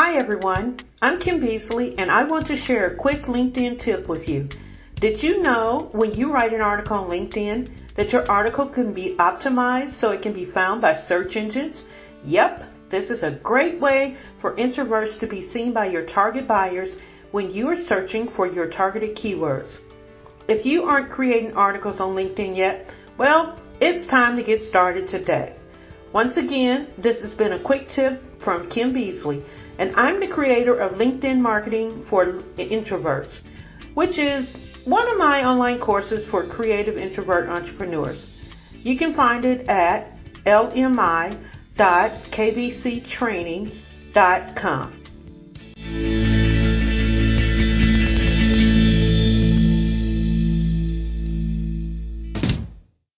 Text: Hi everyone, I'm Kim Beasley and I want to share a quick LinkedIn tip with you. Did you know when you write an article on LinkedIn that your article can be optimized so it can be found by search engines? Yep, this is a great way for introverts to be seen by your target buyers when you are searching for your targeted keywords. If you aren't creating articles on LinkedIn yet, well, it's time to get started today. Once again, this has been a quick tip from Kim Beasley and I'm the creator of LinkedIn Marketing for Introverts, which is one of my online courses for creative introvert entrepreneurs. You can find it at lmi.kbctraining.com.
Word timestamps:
Hi 0.00 0.14
everyone, 0.16 0.76
I'm 1.02 1.20
Kim 1.20 1.40
Beasley 1.40 1.96
and 1.98 2.08
I 2.08 2.22
want 2.22 2.46
to 2.46 2.56
share 2.56 2.86
a 2.86 2.96
quick 2.96 3.22
LinkedIn 3.22 3.80
tip 3.84 4.08
with 4.08 4.28
you. 4.28 4.48
Did 5.00 5.20
you 5.24 5.42
know 5.42 5.88
when 5.90 6.12
you 6.12 6.30
write 6.32 6.52
an 6.52 6.60
article 6.60 6.98
on 6.98 7.10
LinkedIn 7.10 7.96
that 7.96 8.12
your 8.12 8.22
article 8.30 8.68
can 8.68 8.92
be 8.94 9.16
optimized 9.18 9.98
so 9.98 10.10
it 10.10 10.22
can 10.22 10.32
be 10.34 10.44
found 10.48 10.82
by 10.82 11.00
search 11.08 11.34
engines? 11.34 11.82
Yep, 12.24 12.62
this 12.92 13.10
is 13.10 13.24
a 13.24 13.40
great 13.42 13.80
way 13.80 14.16
for 14.40 14.54
introverts 14.54 15.18
to 15.18 15.26
be 15.26 15.44
seen 15.48 15.72
by 15.72 15.86
your 15.86 16.06
target 16.06 16.46
buyers 16.46 16.94
when 17.32 17.50
you 17.50 17.66
are 17.66 17.84
searching 17.88 18.28
for 18.28 18.46
your 18.46 18.68
targeted 18.70 19.16
keywords. 19.16 19.78
If 20.48 20.64
you 20.64 20.84
aren't 20.84 21.10
creating 21.10 21.54
articles 21.54 21.98
on 21.98 22.14
LinkedIn 22.14 22.56
yet, 22.56 22.86
well, 23.18 23.60
it's 23.80 24.06
time 24.06 24.36
to 24.36 24.44
get 24.44 24.60
started 24.62 25.08
today. 25.08 25.56
Once 26.12 26.36
again, 26.36 26.86
this 26.98 27.20
has 27.22 27.32
been 27.34 27.54
a 27.54 27.60
quick 27.60 27.88
tip 27.88 28.22
from 28.44 28.70
Kim 28.70 28.92
Beasley 28.94 29.44
and 29.78 29.94
I'm 29.94 30.20
the 30.20 30.26
creator 30.26 30.74
of 30.76 30.96
LinkedIn 30.98 31.38
Marketing 31.38 32.04
for 32.10 32.24
Introverts, 32.58 33.38
which 33.94 34.18
is 34.18 34.50
one 34.84 35.08
of 35.08 35.16
my 35.16 35.46
online 35.48 35.78
courses 35.78 36.26
for 36.28 36.44
creative 36.44 36.96
introvert 36.96 37.48
entrepreneurs. 37.48 38.26
You 38.82 38.98
can 38.98 39.14
find 39.14 39.44
it 39.44 39.68
at 39.68 40.12
lmi.kbctraining.com. 40.44 41.48